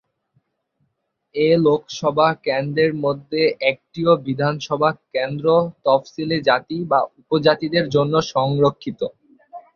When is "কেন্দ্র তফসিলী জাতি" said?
5.13-6.77